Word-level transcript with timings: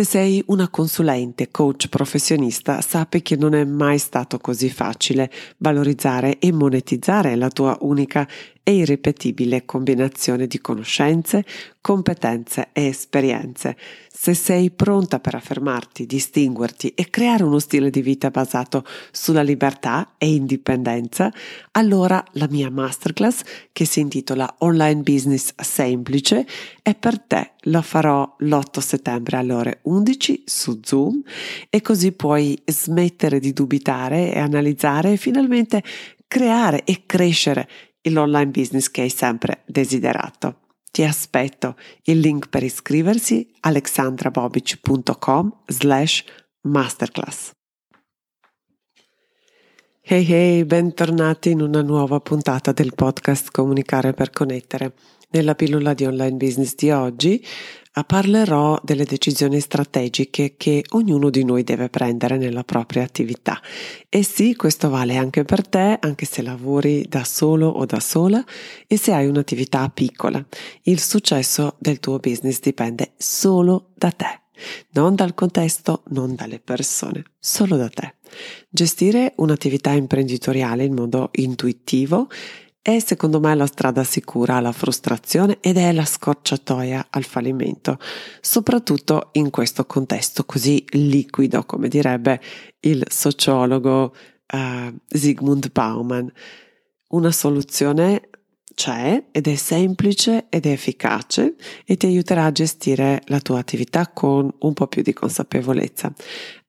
Se 0.00 0.06
sei 0.06 0.42
una 0.46 0.70
consulente, 0.70 1.50
coach 1.50 1.88
professionista, 1.88 2.80
sappi 2.80 3.20
che 3.20 3.36
non 3.36 3.54
è 3.54 3.64
mai 3.64 3.98
stato 3.98 4.38
così 4.38 4.70
facile 4.70 5.30
valorizzare 5.58 6.38
e 6.38 6.52
monetizzare 6.52 7.36
la 7.36 7.50
tua 7.50 7.76
unica 7.82 8.26
e 8.62 8.76
irripetibile 8.76 9.66
combinazione 9.66 10.46
di 10.46 10.58
conoscenze, 10.58 11.44
competenze 11.82 12.68
e 12.72 12.86
esperienze. 12.86 13.76
Se 14.22 14.34
sei 14.34 14.70
pronta 14.70 15.18
per 15.18 15.34
affermarti, 15.34 16.04
distinguerti 16.04 16.88
e 16.88 17.08
creare 17.08 17.42
uno 17.42 17.58
stile 17.58 17.88
di 17.88 18.02
vita 18.02 18.28
basato 18.28 18.84
sulla 19.10 19.40
libertà 19.40 20.16
e 20.18 20.34
indipendenza, 20.34 21.32
allora 21.70 22.22
la 22.32 22.46
mia 22.50 22.70
masterclass 22.70 23.40
che 23.72 23.86
si 23.86 24.00
intitola 24.00 24.56
Online 24.58 25.00
Business 25.00 25.54
Semplice 25.56 26.46
è 26.82 26.94
per 26.94 27.18
te. 27.18 27.52
Lo 27.60 27.80
farò 27.80 28.34
l'8 28.40 28.80
settembre 28.80 29.38
alle 29.38 29.54
ore 29.54 29.78
11 29.84 30.42
su 30.44 30.80
Zoom 30.82 31.22
e 31.70 31.80
così 31.80 32.12
puoi 32.12 32.60
smettere 32.66 33.40
di 33.40 33.54
dubitare 33.54 34.34
e 34.34 34.38
analizzare 34.38 35.12
e 35.12 35.16
finalmente 35.16 35.82
creare 36.28 36.84
e 36.84 37.04
crescere 37.06 37.66
l'online 38.02 38.48
business 38.50 38.90
che 38.90 39.00
hai 39.00 39.08
sempre 39.08 39.62
desiderato. 39.64 40.59
Ti 40.90 41.04
aspetto. 41.04 41.76
Il 42.04 42.18
link 42.18 42.48
per 42.48 42.62
iscriversi 42.62 43.52
alexandrabobic.com 43.60 45.62
slash 45.66 46.24
masterclass. 46.62 47.50
Hey 50.02 50.28
hey, 50.28 50.64
bentornati 50.64 51.50
in 51.50 51.60
una 51.60 51.82
nuova 51.82 52.18
puntata 52.18 52.72
del 52.72 52.94
podcast 52.94 53.52
Comunicare 53.52 54.12
per 54.12 54.30
connettere. 54.30 54.94
Nella 55.32 55.54
pillola 55.54 55.94
di 55.94 56.04
online 56.04 56.36
business 56.36 56.74
di 56.74 56.90
oggi 56.90 57.44
parlerò 58.04 58.80
delle 58.82 59.04
decisioni 59.04 59.60
strategiche 59.60 60.54
che 60.56 60.84
ognuno 60.90 61.30
di 61.30 61.44
noi 61.44 61.62
deve 61.62 61.88
prendere 61.88 62.36
nella 62.36 62.64
propria 62.64 63.04
attività. 63.04 63.60
E 64.08 64.24
sì, 64.24 64.56
questo 64.56 64.88
vale 64.88 65.16
anche 65.16 65.44
per 65.44 65.68
te, 65.68 65.98
anche 66.00 66.26
se 66.26 66.42
lavori 66.42 67.06
da 67.08 67.22
solo 67.22 67.68
o 67.68 67.84
da 67.84 68.00
sola 68.00 68.44
e 68.86 68.96
se 68.96 69.12
hai 69.12 69.26
un'attività 69.26 69.88
piccola. 69.88 70.44
Il 70.82 70.98
successo 70.98 71.76
del 71.78 72.00
tuo 72.00 72.18
business 72.18 72.58
dipende 72.58 73.12
solo 73.16 73.90
da 73.94 74.10
te. 74.10 74.40
Non 74.92 75.14
dal 75.14 75.34
contesto, 75.34 76.02
non 76.08 76.34
dalle 76.34 76.58
persone, 76.58 77.22
solo 77.38 77.76
da 77.76 77.88
te. 77.88 78.14
Gestire 78.68 79.34
un'attività 79.36 79.92
imprenditoriale 79.92 80.84
in 80.84 80.94
modo 80.94 81.30
intuitivo 81.32 82.28
è 82.82 82.98
secondo 82.98 83.40
me 83.40 83.54
la 83.54 83.66
strada 83.66 84.04
sicura 84.04 84.56
alla 84.56 84.72
frustrazione 84.72 85.58
ed 85.60 85.76
è 85.76 85.92
la 85.92 86.04
scorciatoia 86.04 87.08
al 87.10 87.24
fallimento, 87.24 87.98
soprattutto 88.40 89.28
in 89.32 89.50
questo 89.50 89.84
contesto 89.84 90.44
così 90.44 90.84
liquido, 90.90 91.64
come 91.64 91.88
direbbe 91.88 92.40
il 92.80 93.04
sociologo 93.08 94.14
uh, 94.52 94.94
Zygmunt 95.06 95.70
Bauman. 95.72 96.32
Una 97.08 97.32
soluzione 97.32 98.30
c'è 98.74 99.24
ed 99.30 99.46
è 99.46 99.54
semplice 99.56 100.46
ed 100.48 100.64
è 100.64 100.70
efficace 100.70 101.56
e 101.84 101.96
ti 101.98 102.06
aiuterà 102.06 102.46
a 102.46 102.52
gestire 102.52 103.20
la 103.26 103.40
tua 103.40 103.58
attività 103.58 104.08
con 104.08 104.50
un 104.60 104.72
po' 104.72 104.86
più 104.86 105.02
di 105.02 105.12
consapevolezza. 105.12 106.10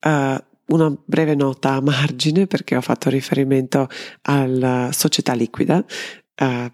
Uh, 0.04 0.36
una 0.72 0.94
breve 1.06 1.36
nota 1.36 1.74
a 1.74 1.82
margine 1.82 2.48
perché 2.48 2.76
ho 2.76 2.82
fatto 2.82 3.10
riferimento 3.10 3.88
alla 4.24 4.90
società 4.92 5.34
liquida, 5.34 5.84
uh, 6.42 6.72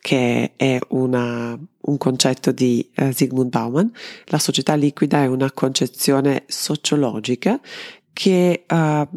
che 0.00 0.52
è 0.56 0.78
una, 0.88 1.58
un 1.80 1.96
concetto 1.96 2.52
di 2.52 2.88
uh, 2.96 3.10
Zygmunt 3.10 3.50
Bauman. 3.50 3.90
La 4.26 4.38
società 4.38 4.74
liquida 4.74 5.22
è 5.22 5.26
una 5.26 5.52
concezione 5.52 6.44
sociologica 6.46 7.60
che 8.12 8.64
uh, 8.68 9.08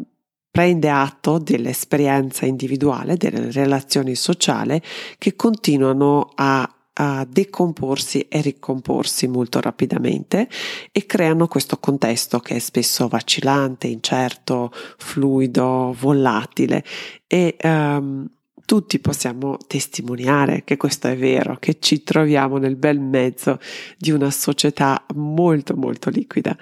prende 0.50 0.90
atto 0.90 1.38
dell'esperienza 1.38 2.44
individuale, 2.44 3.16
delle 3.16 3.50
relazioni 3.50 4.14
sociali 4.14 4.80
che 5.16 5.34
continuano 5.34 6.30
a 6.34 6.68
a 6.94 7.26
decomporsi 7.28 8.26
e 8.28 8.40
ricomporsi 8.40 9.26
molto 9.26 9.60
rapidamente 9.60 10.48
e 10.90 11.06
creano 11.06 11.48
questo 11.48 11.78
contesto 11.78 12.38
che 12.40 12.56
è 12.56 12.58
spesso 12.58 13.08
vacillante, 13.08 13.86
incerto, 13.86 14.70
fluido, 14.98 15.96
volatile 15.98 16.84
e 17.26 17.56
um, 17.62 18.28
tutti 18.64 18.98
possiamo 19.00 19.56
testimoniare 19.66 20.62
che 20.64 20.76
questo 20.76 21.08
è 21.08 21.16
vero, 21.16 21.56
che 21.58 21.78
ci 21.78 22.02
troviamo 22.02 22.58
nel 22.58 22.76
bel 22.76 23.00
mezzo 23.00 23.58
di 23.98 24.10
una 24.10 24.30
società 24.30 25.04
molto 25.14 25.76
molto 25.76 26.10
liquida. 26.10 26.56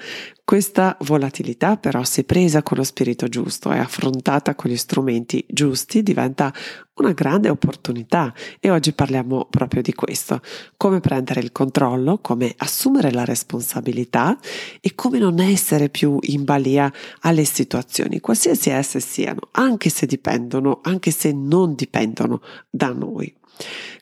Questa 0.51 0.97
volatilità 1.03 1.77
però 1.77 2.03
se 2.03 2.25
presa 2.25 2.65
con 2.65 2.77
lo 2.77 2.83
spirito 2.83 3.29
giusto 3.29 3.71
e 3.71 3.79
affrontata 3.79 4.57
con 4.57 4.69
gli 4.69 4.77
strumenti 4.77 5.47
giusti 5.49 6.03
diventa 6.03 6.53
una 6.95 7.13
grande 7.13 7.49
opportunità 7.49 8.35
e 8.59 8.69
oggi 8.69 8.93
parliamo 8.93 9.47
proprio 9.49 9.81
di 9.81 9.95
questo, 9.95 10.43
come 10.77 10.99
prendere 10.99 11.39
il 11.39 11.53
controllo, 11.53 12.19
come 12.19 12.53
assumere 12.57 13.13
la 13.13 13.25
responsabilità 13.25 14.37
e 14.81 14.97
come 14.97 15.21
non 15.21 15.39
essere 15.39 15.89
più 15.89 16.19
in 16.23 16.43
balia 16.43 16.93
alle 17.21 17.45
situazioni, 17.45 18.19
qualsiasi 18.19 18.71
esse 18.71 18.99
siano, 18.99 19.51
anche 19.53 19.89
se 19.89 20.05
dipendono, 20.05 20.81
anche 20.83 21.13
se 21.13 21.31
non 21.33 21.77
dipendono 21.77 22.43
da 22.69 22.89
noi. 22.89 23.40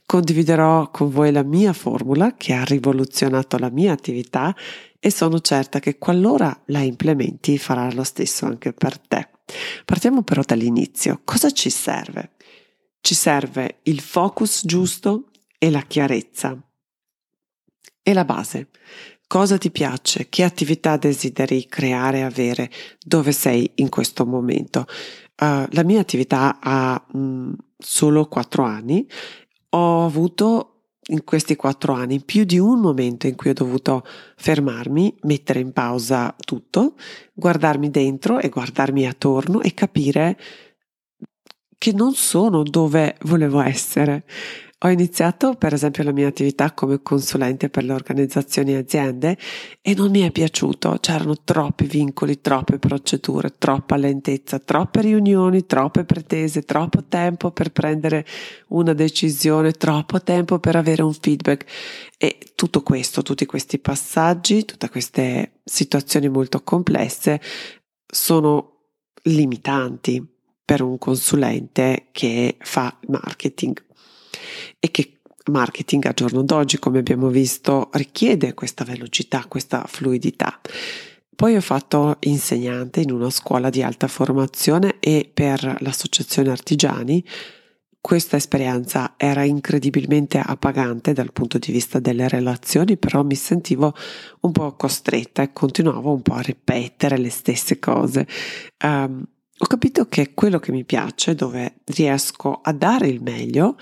Condividerò 0.06 0.91
con 0.91 1.10
voi 1.10 1.32
la 1.32 1.42
mia 1.42 1.72
formula 1.72 2.34
che 2.34 2.54
ha 2.54 2.64
rivoluzionato 2.64 3.58
la 3.58 3.70
mia 3.70 3.92
attività 3.92 4.54
e 4.98 5.10
sono 5.10 5.41
certa 5.41 5.78
che 5.80 5.98
qualora 5.98 6.62
la 6.66 6.80
implementi 6.80 7.58
farà 7.58 7.92
lo 7.92 8.04
stesso 8.04 8.47
anche 8.47 8.72
per 8.72 8.98
te. 8.98 9.28
Partiamo 9.84 10.22
però 10.22 10.42
dall'inizio. 10.44 11.20
Cosa 11.24 11.50
ci 11.50 11.70
serve? 11.70 12.32
Ci 13.00 13.14
serve 13.14 13.78
il 13.84 14.00
focus 14.00 14.62
giusto 14.64 15.30
e 15.58 15.70
la 15.70 15.82
chiarezza. 15.82 16.58
E 18.02 18.12
la 18.12 18.24
base. 18.24 18.70
Cosa 19.26 19.58
ti 19.58 19.70
piace? 19.70 20.28
Che 20.30 20.42
attività 20.42 20.97
desideri 20.97 21.66
creare 21.66 22.22
avere? 22.22 22.70
Dove 23.04 23.32
sei 23.32 23.70
in 23.76 23.91
questo 23.91 24.24
momento? 24.24 24.86
Uh, 25.41 25.66
la 25.70 25.84
mia 25.84 26.00
attività 26.00 26.58
ha 26.60 27.06
mh, 27.12 27.52
solo 27.76 28.26
quattro 28.26 28.64
anni. 28.64 29.06
Ho 29.70 30.04
avuto 30.04 30.78
in 31.10 31.24
questi 31.24 31.56
quattro 31.56 31.92
anni 31.92 32.20
più 32.22 32.44
di 32.44 32.58
un 32.58 32.80
momento 32.80 33.26
in 33.26 33.34
cui 33.34 33.50
ho 33.50 33.54
dovuto 33.54 34.04
fermarmi, 34.36 35.16
mettere 35.22 35.60
in 35.60 35.72
pausa 35.72 36.34
tutto, 36.38 36.94
guardarmi 37.32 37.90
dentro 37.90 38.38
e 38.38 38.48
guardarmi 38.48 39.06
attorno 39.06 39.60
e 39.62 39.72
capire 39.74 40.38
che 41.78 41.92
non 41.92 42.14
sono 42.14 42.62
dove 42.62 43.16
volevo 43.22 43.60
essere. 43.60 44.24
Ho 44.83 44.91
iniziato 44.91 45.55
per 45.55 45.72
esempio 45.72 46.05
la 46.05 46.12
mia 46.12 46.28
attività 46.28 46.72
come 46.72 47.03
consulente 47.03 47.69
per 47.69 47.83
le 47.83 47.93
organizzazioni 47.93 48.75
e 48.75 48.77
aziende 48.77 49.37
e 49.83 49.93
non 49.93 50.12
mi 50.12 50.21
è 50.21 50.31
piaciuto, 50.31 50.99
c'erano 51.00 51.34
troppi 51.43 51.84
vincoli, 51.87 52.41
troppe 52.41 52.78
procedure, 52.78 53.55
troppa 53.59 53.97
lentezza, 53.97 54.61
troppe 54.61 55.00
riunioni, 55.00 55.66
troppe 55.66 56.05
pretese, 56.05 56.62
troppo 56.62 57.03
tempo 57.03 57.50
per 57.50 57.72
prendere 57.72 58.25
una 58.69 58.93
decisione, 58.93 59.72
troppo 59.72 60.22
tempo 60.22 60.60
per 60.60 60.77
avere 60.77 61.03
un 61.03 61.13
feedback. 61.13 61.65
E 62.16 62.39
tutto 62.54 62.84
questo, 62.84 63.22
tutti 63.22 63.47
questi 63.47 63.81
passaggi, 63.81 64.65
tutte 64.65 64.89
queste 64.91 65.54
situazioni 65.65 66.28
molto 66.28 66.63
complesse 66.63 67.41
sono 68.07 68.74
limitanti 69.22 70.24
per 70.65 70.83
un 70.83 70.98
consulente 70.98 72.10
che 72.13 72.57
fa 72.60 72.97
marketing 73.09 73.86
e 74.78 74.91
che 74.91 75.19
marketing 75.51 76.07
a 76.07 76.13
giorno 76.13 76.43
d'oggi, 76.43 76.78
come 76.78 76.99
abbiamo 76.99 77.28
visto, 77.28 77.89
richiede 77.93 78.55
questa 78.55 78.84
velocità, 78.84 79.45
questa 79.49 79.84
fluidità. 79.87 80.60
Poi 81.34 81.55
ho 81.55 81.60
fatto 81.60 82.16
insegnante 82.21 83.01
in 83.01 83.13
una 83.13 83.31
scuola 83.31 83.71
di 83.71 83.83
alta 83.83 84.09
formazione 84.09 84.97
e 84.99 85.31
per 85.33 85.77
l'associazione 85.81 86.51
artigiani. 86.51 87.25
Questa 88.01 88.37
esperienza 88.37 89.15
era 89.16 89.45
incredibilmente 89.45 90.41
appagante 90.45 91.13
dal 91.13 91.33
punto 91.33 91.59
di 91.59 91.71
vista 91.71 92.01
delle 92.01 92.28
relazioni, 92.28 92.97
però 92.97 93.22
mi 93.22 93.37
sentivo 93.37 93.95
un 94.41 94.53
po' 94.53 94.75
costretta 94.75 95.43
e 95.43 95.53
continuavo 95.53 96.13
un 96.13 96.22
po' 96.22 96.34
a 96.34 96.41
ripetere 96.41 97.19
le 97.19 97.31
stesse 97.31 97.78
cose. 97.78 98.27
Um, 98.83 99.25
ho 99.60 99.66
capito 99.66 100.07
che 100.07 100.34
quello 100.34 100.60
che 100.60 100.71
mi 100.71 100.84
piace, 100.84 101.34
dove 101.34 101.81
riesco 101.87 102.60
a 102.63 102.72
dare 102.72 103.09
il 103.09 103.21
meglio, 103.21 103.77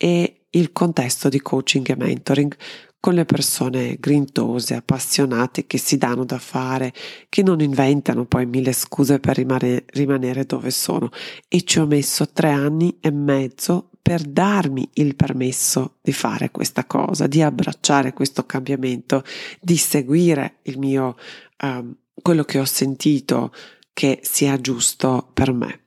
è 0.00 0.34
il 0.52 0.72
contesto 0.72 1.28
di 1.28 1.42
coaching 1.42 1.90
e 1.90 1.94
mentoring 1.94 2.56
con 2.98 3.12
le 3.12 3.26
persone 3.26 3.96
grintose, 4.00 4.74
appassionate, 4.74 5.66
che 5.66 5.76
si 5.76 5.98
danno 5.98 6.24
da 6.24 6.38
fare, 6.38 6.94
che 7.28 7.42
non 7.42 7.60
inventano 7.60 8.24
poi 8.24 8.46
mille 8.46 8.72
scuse 8.72 9.20
per 9.20 9.36
rimane, 9.36 9.84
rimanere 9.88 10.44
dove 10.44 10.70
sono. 10.70 11.10
E 11.48 11.64
ci 11.64 11.78
ho 11.78 11.86
messo 11.86 12.30
tre 12.30 12.50
anni 12.50 12.96
e 13.00 13.10
mezzo 13.10 13.90
per 14.00 14.22
darmi 14.22 14.88
il 14.94 15.16
permesso 15.16 15.96
di 16.00 16.12
fare 16.12 16.50
questa 16.50 16.86
cosa, 16.86 17.26
di 17.26 17.42
abbracciare 17.42 18.14
questo 18.14 18.46
cambiamento, 18.46 19.22
di 19.60 19.76
seguire 19.76 20.56
il 20.62 20.78
mio, 20.78 21.16
um, 21.62 21.94
quello 22.22 22.44
che 22.44 22.58
ho 22.58 22.64
sentito 22.64 23.52
che 23.92 24.20
sia 24.22 24.58
giusto 24.58 25.30
per 25.34 25.52
me. 25.52 25.80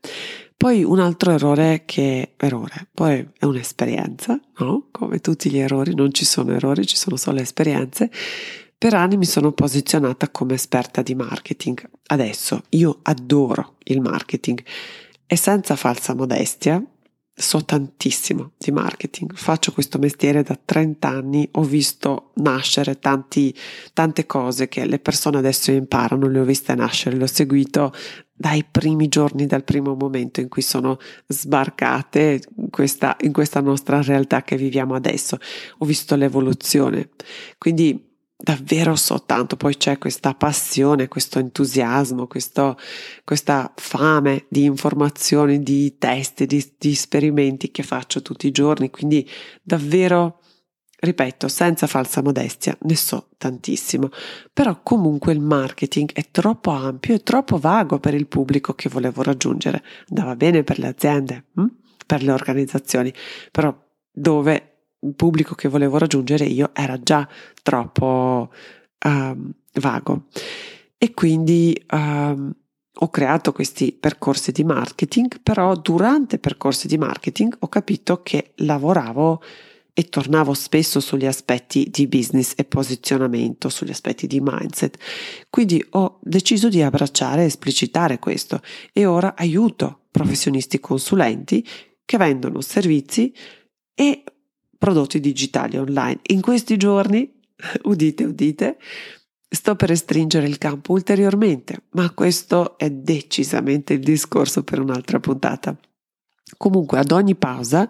Poi 0.55 0.83
un 0.83 0.99
altro 0.99 1.31
errore 1.31 1.83
che 1.85 2.33
errore, 2.37 2.87
poi 2.93 3.27
è 3.37 3.45
un'esperienza, 3.45 4.39
no? 4.59 4.87
Come 4.91 5.19
tutti 5.19 5.49
gli 5.49 5.57
errori, 5.57 5.93
non 5.93 6.13
ci 6.13 6.25
sono 6.25 6.53
errori, 6.53 6.85
ci 6.85 6.95
sono 6.95 7.15
solo 7.17 7.39
esperienze. 7.39 8.09
Per 8.77 8.93
anni 8.93 9.17
mi 9.17 9.25
sono 9.25 9.51
posizionata 9.51 10.29
come 10.29 10.53
esperta 10.53 11.01
di 11.01 11.15
marketing. 11.15 11.89
Adesso 12.07 12.63
io 12.69 12.99
adoro 13.03 13.75
il 13.85 14.01
marketing 14.01 14.63
e 15.25 15.35
senza 15.35 15.75
falsa 15.75 16.13
modestia, 16.13 16.83
so 17.35 17.65
tantissimo 17.65 18.51
di 18.57 18.71
marketing, 18.71 19.33
faccio 19.33 19.71
questo 19.71 19.97
mestiere 19.97 20.43
da 20.43 20.59
30 20.63 21.07
anni, 21.07 21.49
ho 21.53 21.63
visto 21.63 22.31
nascere 22.35 22.99
tanti, 22.99 23.55
tante 23.93 24.25
cose 24.25 24.67
che 24.67 24.85
le 24.85 24.99
persone 24.99 25.39
adesso 25.39 25.71
imparano, 25.71 26.27
le 26.27 26.39
ho 26.39 26.43
viste 26.43 26.75
nascere, 26.75 27.15
l'ho 27.15 27.25
seguito 27.25 27.91
dai 28.43 28.65
primi 28.69 29.07
giorni, 29.07 29.45
dal 29.45 29.63
primo 29.63 29.95
momento 29.95 30.41
in 30.41 30.49
cui 30.49 30.61
sono 30.61 30.97
sbarcate 31.27 32.41
in 32.57 32.69
questa, 32.69 33.15
in 33.21 33.31
questa 33.31 33.61
nostra 33.61 34.01
realtà 34.01 34.41
che 34.41 34.57
viviamo 34.57 34.95
adesso. 34.95 35.37
Ho 35.77 35.85
visto 35.85 36.17
l'evoluzione, 36.17 37.11
quindi 37.57 38.11
davvero 38.35 38.97
so 38.97 39.23
tanto, 39.23 39.55
poi 39.55 39.77
c'è 39.77 39.97
questa 39.97 40.33
passione, 40.33 41.07
questo 41.07 41.39
entusiasmo, 41.39 42.27
questo, 42.27 42.77
questa 43.23 43.71
fame 43.77 44.45
di 44.49 44.65
informazioni, 44.65 45.63
di 45.63 45.97
test, 45.97 46.43
di, 46.43 46.73
di 46.77 46.91
esperimenti 46.91 47.71
che 47.71 47.83
faccio 47.83 48.21
tutti 48.21 48.45
i 48.47 48.51
giorni, 48.51 48.89
quindi 48.89 49.25
davvero 49.61 50.41
ripeto, 51.03 51.49
senza 51.49 51.85
falsa 51.85 52.21
modestia, 52.21 52.77
ne 52.81 52.95
so 52.95 53.29
tantissimo, 53.37 54.09
però 54.53 54.81
comunque 54.81 55.33
il 55.33 55.41
marketing 55.41 56.13
è 56.13 56.31
troppo 56.31 56.71
ampio 56.71 57.13
e 57.13 57.23
troppo 57.23 57.57
vago 57.57 57.99
per 57.99 58.13
il 58.13 58.27
pubblico 58.27 58.73
che 58.73 58.87
volevo 58.87 59.21
raggiungere. 59.21 59.83
Andava 60.09 60.35
bene 60.37 60.63
per 60.63 60.79
le 60.79 60.87
aziende, 60.87 61.45
hm? 61.55 61.65
per 62.05 62.23
le 62.23 62.31
organizzazioni, 62.31 63.13
però 63.51 63.75
dove 64.11 64.85
il 65.01 65.13
pubblico 65.13 65.55
che 65.55 65.67
volevo 65.67 65.97
raggiungere 65.97 66.45
io 66.45 66.69
era 66.73 66.97
già 66.97 67.27
troppo 67.61 68.49
um, 69.05 69.53
vago. 69.73 70.27
E 70.97 71.13
quindi 71.13 71.85
um, 71.91 72.55
ho 72.95 73.09
creato 73.09 73.51
questi 73.51 73.91
percorsi 73.91 74.53
di 74.53 74.63
marketing, 74.63 75.41
però 75.43 75.75
durante 75.75 76.37
i 76.37 76.39
percorsi 76.39 76.87
di 76.87 76.97
marketing 76.97 77.57
ho 77.59 77.67
capito 77.67 78.21
che 78.21 78.53
lavoravo 78.57 79.41
e 79.93 80.09
tornavo 80.09 80.53
spesso 80.53 80.99
sugli 80.99 81.27
aspetti 81.27 81.87
di 81.91 82.07
business 82.07 82.53
e 82.55 82.65
posizionamento, 82.65 83.69
sugli 83.69 83.91
aspetti 83.91 84.25
di 84.25 84.39
mindset. 84.41 84.97
Quindi 85.49 85.85
ho 85.91 86.19
deciso 86.21 86.67
di 86.67 86.81
abbracciare 86.81 87.43
e 87.43 87.45
esplicitare 87.45 88.17
questo 88.17 88.61
e 88.91 89.05
ora 89.05 89.35
aiuto 89.35 90.05
professionisti 90.09 90.79
consulenti 90.79 91.65
che 92.05 92.17
vendono 92.17 92.61
servizi 92.61 93.33
e 93.93 94.23
prodotti 94.77 95.19
digitali 95.19 95.77
online. 95.77 96.19
In 96.27 96.41
questi 96.41 96.75
giorni, 96.75 97.31
udite, 97.85 98.23
udite, 98.23 98.77
sto 99.47 99.75
per 99.75 99.89
restringere 99.89 100.47
il 100.47 100.57
campo 100.57 100.93
ulteriormente, 100.93 101.83
ma 101.91 102.09
questo 102.11 102.77
è 102.77 102.89
decisamente 102.89 103.93
il 103.93 103.99
discorso 103.99 104.63
per 104.63 104.79
un'altra 104.79 105.19
puntata. 105.19 105.77
Comunque, 106.57 106.97
ad 106.97 107.11
ogni 107.11 107.35
pausa, 107.35 107.87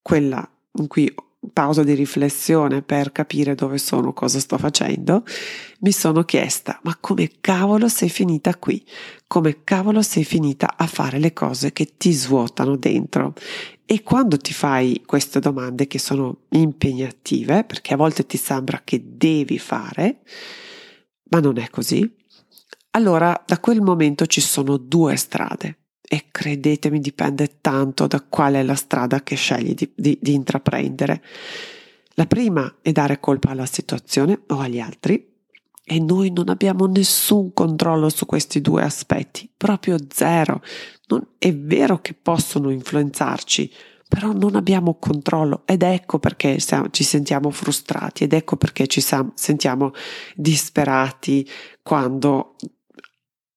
quella 0.00 0.48
in 0.78 0.86
cui 0.86 1.12
pausa 1.52 1.82
di 1.82 1.94
riflessione 1.94 2.82
per 2.82 3.12
capire 3.12 3.54
dove 3.54 3.78
sono, 3.78 4.12
cosa 4.12 4.38
sto 4.38 4.58
facendo, 4.58 5.24
mi 5.80 5.92
sono 5.92 6.24
chiesta: 6.24 6.78
ma 6.82 6.96
come 7.00 7.30
cavolo 7.40 7.88
sei 7.88 8.08
finita 8.08 8.56
qui? 8.56 8.84
Come 9.26 9.64
cavolo 9.64 10.02
sei 10.02 10.24
finita 10.24 10.74
a 10.76 10.86
fare 10.86 11.18
le 11.18 11.32
cose 11.32 11.72
che 11.72 11.94
ti 11.96 12.12
svuotano 12.12 12.76
dentro? 12.76 13.34
E 13.84 14.02
quando 14.02 14.36
ti 14.36 14.52
fai 14.52 15.02
queste 15.04 15.40
domande 15.40 15.86
che 15.86 15.98
sono 15.98 16.42
impegnative, 16.50 17.64
perché 17.64 17.94
a 17.94 17.96
volte 17.96 18.24
ti 18.24 18.36
sembra 18.36 18.80
che 18.84 19.02
devi 19.04 19.58
fare, 19.58 20.20
ma 21.30 21.40
non 21.40 21.58
è 21.58 21.68
così, 21.68 22.10
allora 22.90 23.42
da 23.46 23.58
quel 23.58 23.80
momento 23.80 24.26
ci 24.26 24.40
sono 24.40 24.76
due 24.76 25.16
strade 25.16 25.78
e 26.12 26.26
credetemi 26.30 27.00
dipende 27.00 27.56
tanto 27.62 28.06
da 28.06 28.20
qual 28.20 28.52
è 28.52 28.62
la 28.62 28.74
strada 28.74 29.22
che 29.22 29.34
scegli 29.34 29.72
di, 29.72 29.90
di, 29.94 30.18
di 30.20 30.34
intraprendere. 30.34 31.22
La 32.16 32.26
prima 32.26 32.80
è 32.82 32.92
dare 32.92 33.18
colpa 33.18 33.48
alla 33.48 33.64
situazione 33.64 34.42
o 34.48 34.58
agli 34.58 34.78
altri 34.78 35.26
e 35.82 35.98
noi 36.00 36.30
non 36.30 36.50
abbiamo 36.50 36.84
nessun 36.84 37.54
controllo 37.54 38.10
su 38.10 38.26
questi 38.26 38.60
due 38.60 38.82
aspetti, 38.82 39.48
proprio 39.56 39.96
zero. 40.10 40.60
Non, 41.06 41.26
è 41.38 41.50
vero 41.56 42.02
che 42.02 42.12
possono 42.12 42.68
influenzarci, 42.68 43.72
però 44.06 44.32
non 44.32 44.54
abbiamo 44.54 44.98
controllo 44.98 45.62
ed 45.64 45.82
ecco 45.82 46.18
perché 46.18 46.58
ci 46.90 47.04
sentiamo 47.04 47.48
frustrati 47.48 48.24
ed 48.24 48.34
ecco 48.34 48.58
perché 48.58 48.86
ci 48.86 49.02
sentiamo 49.34 49.92
disperati 50.34 51.48
quando 51.82 52.56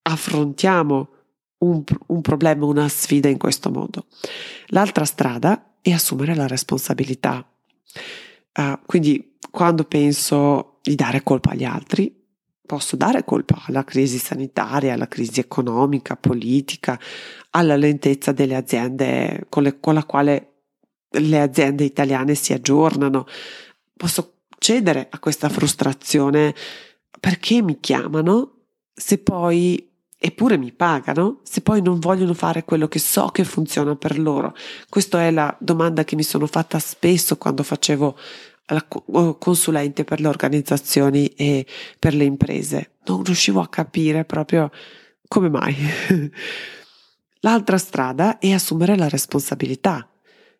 affrontiamo 0.03 1.09
un, 1.65 1.83
un 2.07 2.21
problema, 2.21 2.65
una 2.65 2.87
sfida 2.87 3.29
in 3.29 3.37
questo 3.37 3.69
modo. 3.69 4.05
L'altra 4.67 5.05
strada 5.05 5.75
è 5.81 5.91
assumere 5.91 6.35
la 6.35 6.47
responsabilità. 6.47 7.47
Uh, 8.57 8.79
quindi 8.85 9.37
quando 9.51 9.83
penso 9.83 10.79
di 10.81 10.95
dare 10.95 11.23
colpa 11.23 11.51
agli 11.51 11.63
altri, 11.63 12.23
Posso 12.65 12.95
dare 12.95 13.23
colpa 13.23 13.61
alla 13.67 13.83
crisi 13.83 14.17
sanitaria, 14.17 14.93
alla 14.93 15.07
crisi 15.07 15.39
economica, 15.39 16.15
politica, 16.15 16.99
alla 17.51 17.75
lentezza 17.75 18.31
delle 18.31 18.55
aziende 18.55 19.45
con, 19.49 19.63
le, 19.63 19.79
con 19.79 19.93
la 19.93 20.03
quale 20.03 20.53
le 21.09 21.39
aziende 21.39 21.83
italiane 21.83 22.33
si 22.33 22.53
aggiornano. 22.53 23.27
Posso 23.95 24.37
cedere 24.57 25.07
a 25.11 25.19
questa 25.19 25.47
frustrazione 25.47 26.55
perché 27.19 27.61
mi 27.61 27.79
chiamano 27.79 28.53
se 28.91 29.19
poi 29.19 29.91
eppure 30.25 30.57
mi 30.57 30.71
pagano 30.71 31.41
se 31.43 31.61
poi 31.61 31.83
non 31.83 31.99
vogliono 31.99 32.33
fare 32.33 32.63
quello 32.63 32.87
che 32.87 32.97
so 32.97 33.27
che 33.27 33.43
funziona 33.43 33.95
per 33.95 34.17
loro? 34.17 34.55
Questa 34.89 35.21
è 35.21 35.29
la 35.29 35.55
domanda 35.59 36.03
che 36.03 36.15
mi 36.15 36.23
sono 36.23 36.47
fatta 36.47 36.79
spesso 36.79 37.37
quando 37.37 37.61
facevo 37.61 38.17
la 38.69 38.83
consulente 39.37 40.03
per 40.03 40.19
le 40.19 40.27
organizzazioni 40.27 41.27
e 41.27 41.67
per 41.99 42.15
le 42.15 42.23
imprese. 42.23 42.93
Non 43.05 43.23
riuscivo 43.23 43.61
a 43.61 43.69
capire 43.69 44.25
proprio 44.25 44.71
come 45.27 45.47
mai. 45.47 45.75
L'altra 47.41 47.77
strada 47.77 48.39
è 48.39 48.51
assumere 48.51 48.97
la 48.97 49.07
responsabilità, 49.07 50.09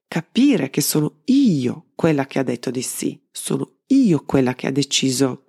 capire 0.08 0.70
che 0.70 0.82
sono 0.82 1.22
io 1.26 1.86
quella 1.96 2.28
che 2.28 2.38
ha 2.38 2.44
detto 2.44 2.70
di 2.70 2.84
sì, 2.84 3.20
sono 3.32 3.78
io 3.88 4.24
quella 4.26 4.54
che 4.54 4.68
ha 4.68 4.72
deciso 4.72 5.45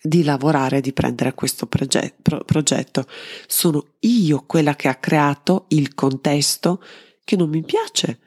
di 0.00 0.22
lavorare, 0.22 0.80
di 0.80 0.92
prendere 0.92 1.34
questo 1.34 1.66
proget- 1.66 2.14
pro- 2.22 2.44
progetto, 2.44 3.06
sono 3.46 3.94
io 4.00 4.44
quella 4.46 4.76
che 4.76 4.88
ha 4.88 4.96
creato 4.96 5.66
il 5.68 5.94
contesto 5.94 6.82
che 7.24 7.36
non 7.36 7.48
mi 7.48 7.62
piace 7.62 8.20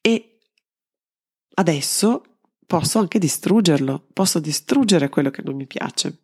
e 0.00 0.38
adesso 1.54 2.22
posso 2.66 2.98
anche 2.98 3.18
distruggerlo, 3.18 4.06
posso 4.12 4.38
distruggere 4.38 5.08
quello 5.08 5.30
che 5.30 5.42
non 5.42 5.54
mi 5.54 5.66
piace. 5.66 6.18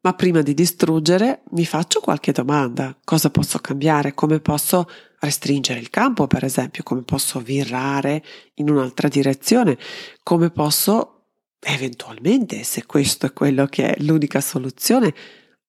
Ma 0.00 0.14
prima 0.14 0.42
di 0.42 0.54
distruggere 0.54 1.42
mi 1.50 1.64
faccio 1.64 1.98
qualche 2.00 2.30
domanda. 2.30 2.96
Cosa 3.02 3.30
posso 3.30 3.58
cambiare? 3.58 4.14
Come 4.14 4.38
posso 4.38 4.88
restringere 5.18 5.80
il 5.80 5.90
campo, 5.90 6.28
per 6.28 6.44
esempio? 6.44 6.84
Come 6.84 7.02
posso 7.02 7.40
virare 7.40 8.22
in 8.54 8.70
un'altra 8.70 9.08
direzione? 9.08 9.76
Come 10.22 10.50
posso 10.50 11.17
eventualmente, 11.60 12.62
se 12.62 12.86
questo 12.86 13.26
è 13.26 13.32
quello 13.32 13.66
che 13.66 13.94
è 13.94 14.02
l'unica 14.02 14.40
soluzione, 14.40 15.14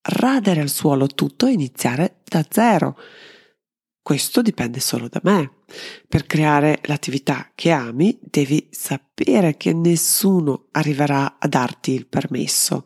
radere 0.02 0.62
al 0.62 0.70
suolo 0.70 1.08
tutto 1.08 1.46
e 1.46 1.52
iniziare 1.52 2.22
da 2.24 2.46
zero? 2.50 2.98
Questo 4.02 4.42
dipende 4.42 4.80
solo 4.80 5.08
da 5.08 5.20
me. 5.24 5.52
Per 6.08 6.26
creare 6.26 6.80
l'attività 6.86 7.52
che 7.54 7.70
ami 7.70 8.18
devi 8.22 8.68
sapere 8.72 9.56
che 9.56 9.74
nessuno 9.74 10.68
arriverà 10.72 11.38
a 11.38 11.48
darti 11.48 11.92
il 11.92 12.08
permesso 12.08 12.86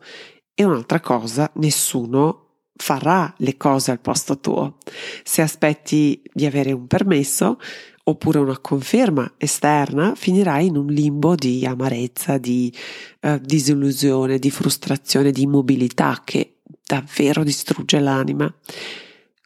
e 0.54 0.64
un'altra 0.64 1.00
cosa, 1.00 1.50
nessuno 1.54 2.40
farà 2.76 3.32
le 3.38 3.56
cose 3.56 3.90
al 3.90 4.00
posto 4.00 4.38
tuo. 4.38 4.78
Se 5.22 5.40
aspetti 5.40 6.22
di 6.32 6.44
avere 6.44 6.72
un 6.72 6.86
permesso 6.86 7.58
oppure 8.06 8.38
una 8.38 8.58
conferma 8.58 9.34
esterna, 9.38 10.14
finirai 10.14 10.66
in 10.66 10.76
un 10.76 10.86
limbo 10.86 11.34
di 11.34 11.64
amarezza, 11.64 12.36
di 12.36 12.72
eh, 13.20 13.40
disillusione, 13.42 14.38
di 14.38 14.50
frustrazione, 14.50 15.32
di 15.32 15.42
immobilità 15.42 16.20
che 16.22 16.56
davvero 16.86 17.42
distrugge 17.42 17.98
l'anima. 18.00 18.52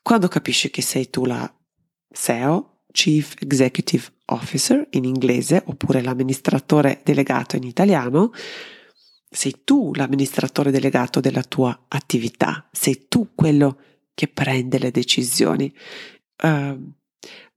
Quando 0.02 0.28
capisci 0.28 0.70
che 0.70 0.82
sei 0.82 1.08
tu 1.08 1.24
la 1.24 1.50
SEO, 2.10 2.80
Chief 2.90 3.34
Executive 3.38 4.04
Officer 4.26 4.86
in 4.90 5.04
inglese, 5.04 5.62
oppure 5.66 6.02
l'amministratore 6.02 7.00
delegato 7.04 7.54
in 7.56 7.62
italiano, 7.62 8.32
sei 9.30 9.60
tu 9.62 9.92
l'amministratore 9.94 10.70
delegato 10.70 11.20
della 11.20 11.42
tua 11.42 11.84
attività, 11.86 12.68
sei 12.72 13.06
tu 13.08 13.28
quello 13.34 13.78
che 14.14 14.26
prende 14.26 14.78
le 14.78 14.90
decisioni. 14.90 15.72
Uh, 16.42 16.96